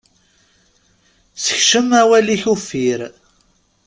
[1.43, 2.99] Sekcem awal-ik uffir.